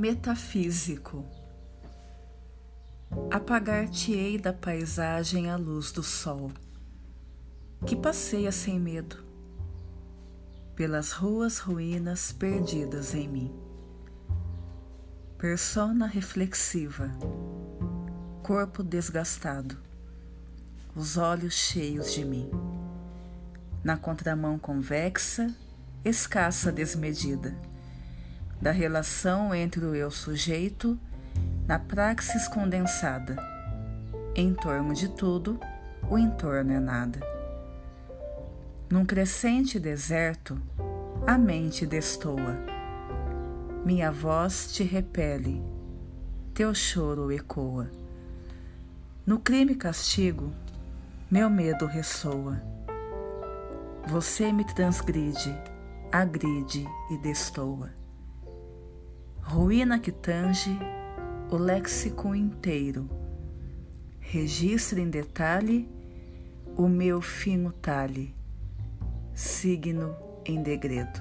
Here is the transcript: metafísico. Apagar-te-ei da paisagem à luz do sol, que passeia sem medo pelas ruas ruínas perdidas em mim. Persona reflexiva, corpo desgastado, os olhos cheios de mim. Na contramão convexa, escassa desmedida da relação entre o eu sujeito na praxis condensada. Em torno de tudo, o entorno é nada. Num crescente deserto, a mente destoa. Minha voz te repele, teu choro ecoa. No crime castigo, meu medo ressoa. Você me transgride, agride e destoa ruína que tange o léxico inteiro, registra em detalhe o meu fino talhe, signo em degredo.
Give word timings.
metafísico. 0.00 1.26
Apagar-te-ei 3.30 4.38
da 4.38 4.50
paisagem 4.50 5.50
à 5.50 5.56
luz 5.56 5.92
do 5.92 6.02
sol, 6.02 6.50
que 7.84 7.94
passeia 7.94 8.50
sem 8.50 8.80
medo 8.80 9.22
pelas 10.74 11.12
ruas 11.12 11.58
ruínas 11.58 12.32
perdidas 12.32 13.14
em 13.14 13.28
mim. 13.28 13.54
Persona 15.36 16.06
reflexiva, 16.06 17.10
corpo 18.42 18.82
desgastado, 18.82 19.76
os 20.96 21.18
olhos 21.18 21.52
cheios 21.52 22.14
de 22.14 22.24
mim. 22.24 22.50
Na 23.84 23.98
contramão 23.98 24.58
convexa, 24.58 25.54
escassa 26.02 26.72
desmedida 26.72 27.54
da 28.60 28.70
relação 28.70 29.54
entre 29.54 29.84
o 29.84 29.94
eu 29.94 30.10
sujeito 30.10 30.98
na 31.66 31.78
praxis 31.78 32.46
condensada. 32.48 33.36
Em 34.34 34.52
torno 34.54 34.92
de 34.92 35.08
tudo, 35.08 35.58
o 36.10 36.18
entorno 36.18 36.72
é 36.72 36.80
nada. 36.80 37.20
Num 38.90 39.04
crescente 39.04 39.78
deserto, 39.78 40.60
a 41.26 41.38
mente 41.38 41.86
destoa. 41.86 42.58
Minha 43.84 44.12
voz 44.12 44.72
te 44.72 44.82
repele, 44.82 45.62
teu 46.52 46.74
choro 46.74 47.32
ecoa. 47.32 47.88
No 49.24 49.38
crime 49.38 49.74
castigo, 49.74 50.52
meu 51.30 51.48
medo 51.48 51.86
ressoa. 51.86 52.60
Você 54.08 54.52
me 54.52 54.64
transgride, 54.64 55.56
agride 56.12 56.84
e 57.10 57.18
destoa 57.18 57.99
ruína 59.42 59.98
que 59.98 60.12
tange 60.12 60.70
o 61.50 61.56
léxico 61.56 62.34
inteiro, 62.34 63.08
registra 64.20 65.00
em 65.00 65.10
detalhe 65.10 65.88
o 66.76 66.88
meu 66.88 67.20
fino 67.20 67.72
talhe, 67.72 68.34
signo 69.34 70.14
em 70.44 70.62
degredo. 70.62 71.20